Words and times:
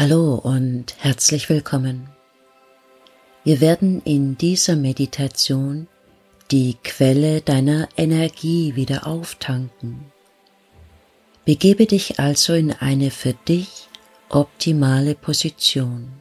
Hallo 0.00 0.36
und 0.36 0.94
herzlich 0.98 1.48
willkommen. 1.48 2.08
Wir 3.42 3.60
werden 3.60 4.00
in 4.04 4.38
dieser 4.38 4.76
Meditation 4.76 5.88
die 6.52 6.76
Quelle 6.84 7.40
deiner 7.40 7.88
Energie 7.96 8.76
wieder 8.76 9.08
auftanken. 9.08 10.12
Begebe 11.44 11.86
dich 11.86 12.20
also 12.20 12.52
in 12.54 12.70
eine 12.70 13.10
für 13.10 13.32
dich 13.32 13.88
optimale 14.28 15.16
Position. 15.16 16.12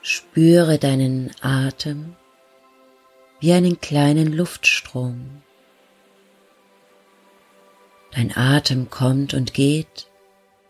Spüre 0.00 0.78
deinen 0.78 1.30
Atem 1.42 2.16
wie 3.38 3.52
einen 3.52 3.82
kleinen 3.82 4.32
Luftstrom. 4.32 5.43
Dein 8.14 8.36
Atem 8.36 8.90
kommt 8.90 9.34
und 9.34 9.54
geht 9.54 10.06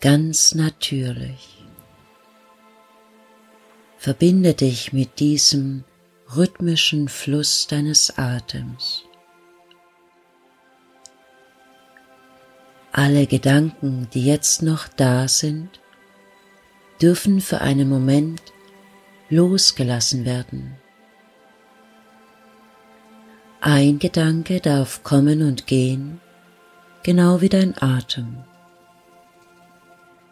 ganz 0.01 0.55
natürlich. 0.55 1.63
Verbinde 3.99 4.55
dich 4.55 4.95
mit 4.95 5.21
diesem 5.21 5.85
rhythmischen 6.35 7.09
Fluss 7.09 7.67
deines 7.67 8.17
Atems. 8.17 9.03
Alle 12.93 13.27
Gedanken, 13.27 14.09
die 14.15 14.25
jetzt 14.25 14.63
noch 14.63 14.89
da 14.89 15.29
sind, 15.29 15.81
dürfen 17.03 17.43
für 17.43 17.61
einen 17.61 17.89
Moment 17.89 18.41
losgelassen 19.29 20.25
werden. 20.25 20.77
Ein 23.61 23.99
Gedanke 23.99 24.61
darf 24.61 25.03
kommen 25.03 25.43
und 25.43 25.67
gehen, 25.67 26.21
genau 27.05 27.41
wie 27.41 27.49
dein 27.49 27.81
Atem. 27.81 28.43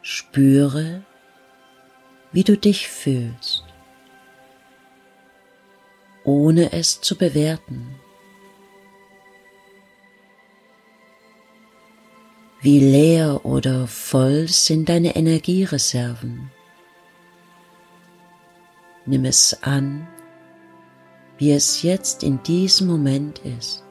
Spüre, 0.00 1.04
wie 2.32 2.42
du 2.42 2.56
dich 2.56 2.88
fühlst, 2.88 3.62
ohne 6.24 6.72
es 6.72 7.00
zu 7.00 7.16
bewerten. 7.16 7.94
Wie 12.60 12.80
leer 12.80 13.44
oder 13.44 13.86
voll 13.86 14.48
sind 14.48 14.88
deine 14.88 15.14
Energiereserven? 15.14 16.50
Nimm 19.04 19.24
es 19.24 19.62
an, 19.62 20.06
wie 21.38 21.52
es 21.52 21.82
jetzt 21.82 22.22
in 22.22 22.42
diesem 22.44 22.86
Moment 22.86 23.40
ist. 23.40 23.82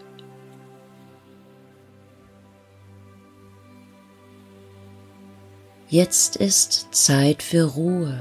Jetzt 5.92 6.38
ist 6.38 6.88
Zeit 6.92 7.44
für 7.44 7.66
Ruhe. 7.66 8.18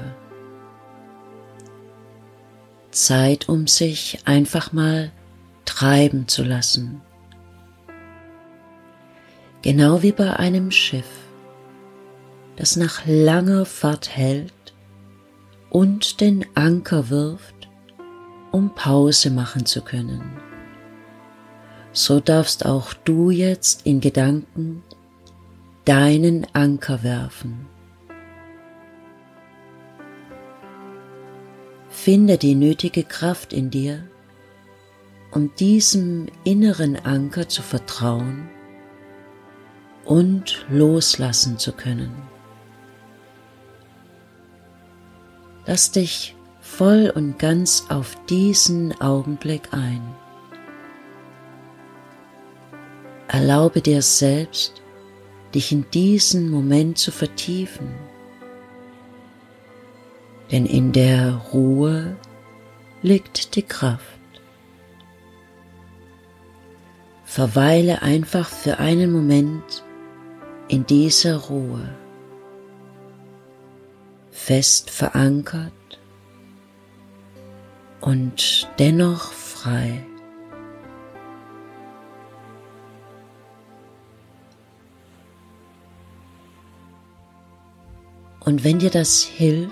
Zeit, 2.91 3.47
um 3.47 3.65
sich 3.65 4.19
einfach 4.25 4.73
mal 4.73 5.09
treiben 5.63 6.27
zu 6.27 6.43
lassen. 6.43 6.99
Genau 9.61 10.03
wie 10.03 10.11
bei 10.11 10.35
einem 10.35 10.69
Schiff, 10.69 11.07
das 12.57 12.75
nach 12.75 13.03
langer 13.05 13.63
Fahrt 13.63 14.17
hält 14.17 14.73
und 15.69 16.19
den 16.19 16.45
Anker 16.55 17.09
wirft, 17.09 17.69
um 18.51 18.75
Pause 18.75 19.29
machen 19.29 19.65
zu 19.65 19.81
können. 19.81 20.41
So 21.93 22.19
darfst 22.19 22.65
auch 22.65 22.93
du 22.93 23.29
jetzt 23.29 23.85
in 23.85 24.01
Gedanken 24.01 24.83
deinen 25.85 26.45
Anker 26.53 27.03
werfen. 27.03 27.67
Finde 31.89 32.37
die 32.37 32.55
nötige 32.55 33.03
Kraft 33.03 33.53
in 33.53 33.69
dir, 33.69 34.03
um 35.31 35.53
diesem 35.55 36.27
inneren 36.43 36.95
Anker 36.95 37.47
zu 37.47 37.61
vertrauen 37.61 38.49
und 40.05 40.65
loslassen 40.69 41.57
zu 41.57 41.73
können. 41.73 42.11
Lass 45.65 45.91
dich 45.91 46.35
voll 46.59 47.11
und 47.13 47.37
ganz 47.39 47.85
auf 47.89 48.15
diesen 48.25 48.99
Augenblick 48.99 49.69
ein. 49.71 50.01
Erlaube 53.27 53.81
dir 53.81 54.01
selbst, 54.01 54.80
dich 55.53 55.71
in 55.71 55.85
diesen 55.91 56.49
Moment 56.49 56.97
zu 56.97 57.11
vertiefen. 57.11 57.87
Denn 60.51 60.65
in 60.65 60.91
der 60.91 61.35
Ruhe 61.53 62.15
liegt 63.01 63.55
die 63.55 63.63
Kraft. 63.63 64.05
Verweile 67.23 68.01
einfach 68.01 68.49
für 68.49 68.79
einen 68.79 69.11
Moment 69.11 69.83
in 70.67 70.85
dieser 70.85 71.37
Ruhe, 71.37 71.87
fest 74.31 74.89
verankert 74.89 75.71
und 78.01 78.69
dennoch 78.79 79.31
frei. 79.31 80.05
Und 88.43 88.63
wenn 88.63 88.79
dir 88.79 88.89
das 88.89 89.23
hilft, 89.23 89.71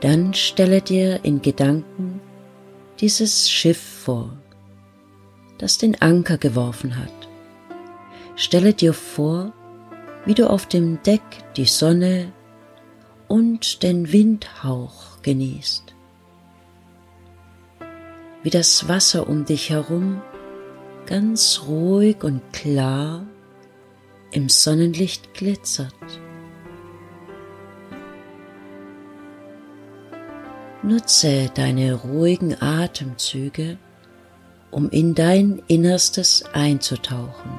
dann 0.00 0.32
stelle 0.34 0.80
dir 0.80 1.24
in 1.24 1.42
Gedanken 1.42 2.20
dieses 3.00 3.50
Schiff 3.50 3.80
vor, 3.80 4.30
das 5.58 5.78
den 5.78 6.00
Anker 6.00 6.38
geworfen 6.38 6.96
hat. 6.96 7.12
Stelle 8.34 8.72
dir 8.72 8.94
vor, 8.94 9.52
wie 10.24 10.34
du 10.34 10.48
auf 10.48 10.66
dem 10.66 11.02
Deck 11.02 11.22
die 11.56 11.66
Sonne 11.66 12.32
und 13.28 13.82
den 13.82 14.12
Windhauch 14.12 15.20
genießt, 15.22 15.94
wie 18.42 18.50
das 18.50 18.88
Wasser 18.88 19.28
um 19.28 19.44
dich 19.44 19.70
herum 19.70 20.22
ganz 21.06 21.62
ruhig 21.66 22.22
und 22.22 22.40
klar 22.52 23.26
im 24.30 24.48
Sonnenlicht 24.48 25.34
glitzert. 25.34 25.94
Nutze 30.82 31.50
deine 31.54 31.94
ruhigen 31.94 32.60
Atemzüge, 32.62 33.78
um 34.70 34.88
in 34.90 35.14
dein 35.14 35.60
Innerstes 35.66 36.44
einzutauchen. 36.52 37.50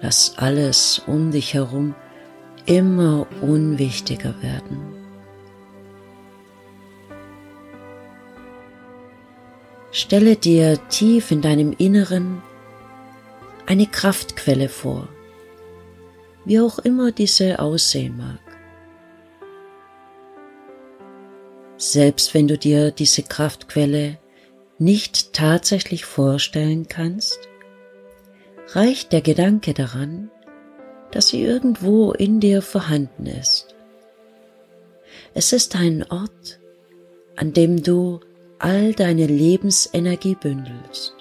Lass 0.00 0.38
alles 0.38 1.02
um 1.06 1.32
dich 1.32 1.54
herum 1.54 1.94
immer 2.66 3.26
unwichtiger 3.40 4.34
werden. 4.42 4.78
Stelle 9.90 10.36
dir 10.36 10.78
tief 10.88 11.32
in 11.32 11.42
deinem 11.42 11.74
Inneren 11.76 12.42
eine 13.66 13.86
Kraftquelle 13.86 14.68
vor, 14.68 15.08
wie 16.44 16.60
auch 16.60 16.78
immer 16.78 17.12
diese 17.12 17.58
aussehen 17.58 18.16
mag. 18.16 18.51
Selbst 21.82 22.32
wenn 22.32 22.46
du 22.46 22.56
dir 22.56 22.92
diese 22.92 23.24
Kraftquelle 23.24 24.16
nicht 24.78 25.32
tatsächlich 25.32 26.04
vorstellen 26.04 26.86
kannst, 26.86 27.40
reicht 28.68 29.12
der 29.12 29.20
Gedanke 29.20 29.74
daran, 29.74 30.30
dass 31.10 31.26
sie 31.26 31.42
irgendwo 31.42 32.12
in 32.12 32.38
dir 32.38 32.62
vorhanden 32.62 33.26
ist. 33.26 33.74
Es 35.34 35.52
ist 35.52 35.74
ein 35.74 36.04
Ort, 36.08 36.60
an 37.34 37.52
dem 37.52 37.82
du 37.82 38.20
all 38.60 38.92
deine 38.94 39.26
Lebensenergie 39.26 40.36
bündelst. 40.36 41.16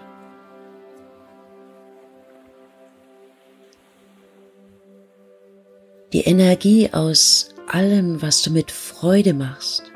Die 6.14 6.22
Energie 6.22 6.92
aus 6.94 7.50
allem, 7.66 8.22
was 8.22 8.44
du 8.44 8.52
mit 8.52 8.70
Freude 8.70 9.34
machst, 9.34 9.91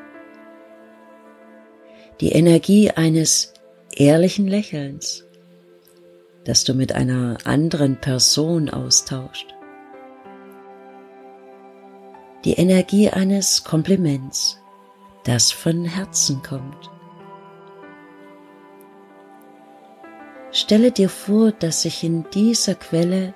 die 2.21 2.31
Energie 2.31 2.91
eines 2.91 3.53
ehrlichen 3.91 4.47
Lächelns, 4.47 5.25
das 6.45 6.63
du 6.63 6.73
mit 6.73 6.93
einer 6.93 7.37
anderen 7.43 7.99
Person 7.99 8.69
austauscht. 8.69 9.53
Die 12.45 12.53
Energie 12.53 13.09
eines 13.09 13.63
Kompliments, 13.63 14.59
das 15.25 15.51
von 15.51 15.83
Herzen 15.83 16.41
kommt. 16.43 16.89
Stelle 20.51 20.91
dir 20.91 21.09
vor, 21.09 21.51
dass 21.51 21.81
sich 21.81 22.03
in 22.03 22.25
dieser 22.33 22.75
Quelle 22.75 23.33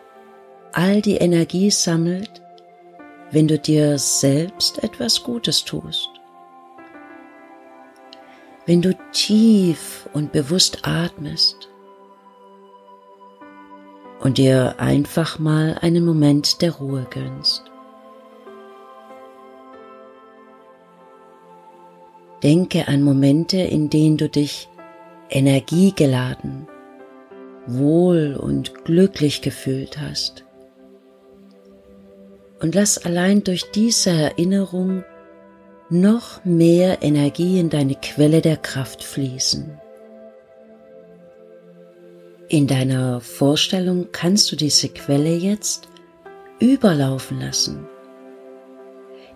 all 0.71 1.01
die 1.01 1.17
Energie 1.17 1.71
sammelt, 1.71 2.41
wenn 3.31 3.47
du 3.47 3.59
dir 3.59 3.97
selbst 3.97 4.83
etwas 4.83 5.23
Gutes 5.23 5.65
tust. 5.65 6.18
Wenn 8.69 8.83
du 8.83 8.95
tief 9.13 10.07
und 10.13 10.31
bewusst 10.31 10.81
atmest 10.83 11.69
und 14.19 14.37
dir 14.37 14.75
einfach 14.77 15.39
mal 15.39 15.79
einen 15.81 16.05
Moment 16.05 16.61
der 16.61 16.73
Ruhe 16.73 17.07
gönnst. 17.09 17.63
Denke 22.43 22.87
an 22.87 23.01
Momente, 23.01 23.57
in 23.57 23.89
denen 23.89 24.17
du 24.17 24.29
dich 24.29 24.69
energiegeladen, 25.31 26.67
wohl 27.65 28.37
und 28.39 28.85
glücklich 28.85 29.41
gefühlt 29.41 29.99
hast. 29.99 30.45
Und 32.61 32.75
lass 32.75 33.03
allein 33.03 33.43
durch 33.43 33.71
diese 33.71 34.11
Erinnerung 34.11 35.03
noch 35.89 36.43
mehr 36.45 37.01
Energie 37.01 37.59
in 37.59 37.69
deine 37.69 37.95
Quelle 37.95 38.41
der 38.41 38.57
Kraft 38.57 39.03
fließen. 39.03 39.79
In 42.47 42.67
deiner 42.67 43.21
Vorstellung 43.21 44.07
kannst 44.11 44.51
du 44.51 44.55
diese 44.55 44.89
Quelle 44.89 45.35
jetzt 45.35 45.87
überlaufen 46.59 47.39
lassen. 47.39 47.87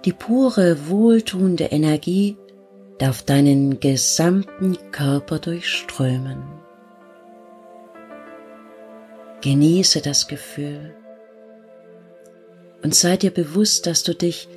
Die 0.06 0.14
pure, 0.14 0.90
wohltuende 0.90 1.66
Energie 1.66 2.38
darf 2.98 3.24
deinen 3.24 3.80
gesamten 3.80 4.78
Körper 4.92 5.40
durchströmen. 5.40 6.44
Genieße 9.42 10.02
das 10.02 10.28
Gefühl 10.28 10.94
und 12.84 12.94
sei 12.94 13.18
dir 13.18 13.32
bewusst, 13.32 13.88
dass 13.88 14.04
du 14.04 14.14
dich 14.14 14.48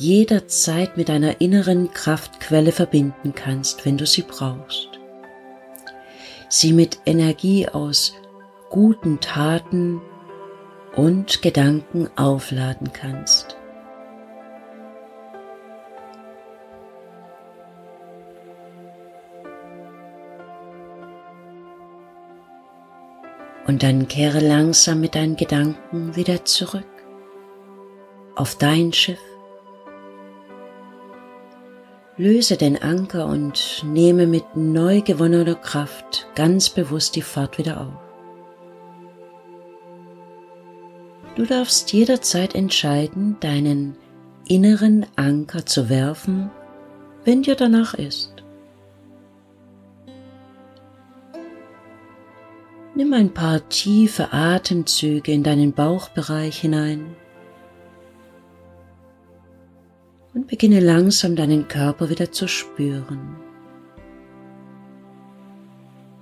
jederzeit 0.00 0.96
mit 0.96 1.10
einer 1.10 1.42
inneren 1.42 1.92
Kraftquelle 1.92 2.72
verbinden 2.72 3.34
kannst, 3.34 3.84
wenn 3.84 3.98
du 3.98 4.06
sie 4.06 4.22
brauchst. 4.22 4.88
Sie 6.48 6.72
mit 6.72 7.00
Energie 7.04 7.68
aus 7.68 8.14
guten 8.70 9.20
Taten 9.20 10.00
und 10.96 11.42
Gedanken 11.42 12.08
aufladen 12.16 12.94
kannst. 12.94 13.58
Und 23.66 23.82
dann 23.82 24.08
kehre 24.08 24.40
langsam 24.40 25.02
mit 25.02 25.14
deinen 25.14 25.36
Gedanken 25.36 26.16
wieder 26.16 26.46
zurück 26.46 26.86
auf 28.34 28.56
dein 28.56 28.94
Schiff. 28.94 29.20
Löse 32.20 32.58
den 32.58 32.82
Anker 32.82 33.24
und 33.24 33.82
nehme 33.82 34.26
mit 34.26 34.54
neu 34.54 35.00
gewonnener 35.00 35.54
Kraft 35.54 36.26
ganz 36.34 36.68
bewusst 36.68 37.16
die 37.16 37.22
Fahrt 37.22 37.56
wieder 37.56 37.80
auf. 37.80 37.94
Du 41.34 41.46
darfst 41.46 41.94
jederzeit 41.94 42.54
entscheiden, 42.54 43.38
deinen 43.40 43.96
inneren 44.46 45.06
Anker 45.16 45.64
zu 45.64 45.88
werfen, 45.88 46.50
wenn 47.24 47.40
dir 47.42 47.54
danach 47.54 47.94
ist. 47.94 48.34
Nimm 52.94 53.14
ein 53.14 53.32
paar 53.32 53.66
tiefe 53.70 54.30
Atemzüge 54.30 55.32
in 55.32 55.42
deinen 55.42 55.72
Bauchbereich 55.72 56.58
hinein 56.58 57.16
und 60.34 60.46
beginne 60.46 60.80
langsam 60.80 61.36
deinen 61.36 61.68
Körper 61.68 62.08
wieder 62.10 62.30
zu 62.30 62.46
spüren. 62.46 63.36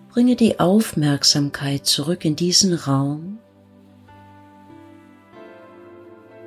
Bringe 0.08 0.36
die 0.36 0.58
Aufmerksamkeit 0.58 1.86
zurück 1.86 2.24
in 2.24 2.34
diesen 2.34 2.74
Raum 2.74 3.38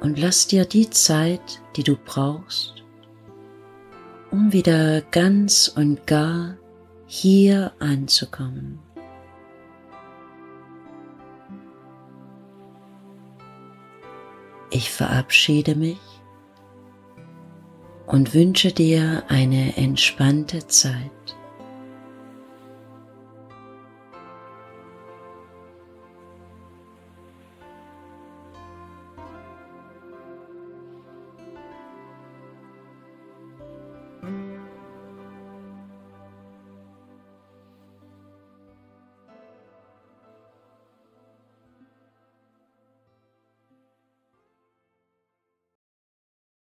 und 0.02 0.20
lass 0.20 0.48
dir 0.48 0.66
die 0.66 0.90
Zeit, 0.90 1.62
die 1.76 1.84
du 1.84 1.96
brauchst, 1.96 2.84
um 4.32 4.52
wieder 4.52 5.02
ganz 5.02 5.72
und 5.74 6.08
gar 6.08 6.58
hier 7.06 7.72
anzukommen. 7.80 8.80
Ich 14.72 14.90
verabschiede 14.90 15.76
mich 15.76 16.11
und 18.12 18.34
wünsche 18.34 18.74
dir 18.74 19.24
eine 19.30 19.78
entspannte 19.78 20.68
Zeit. 20.68 21.12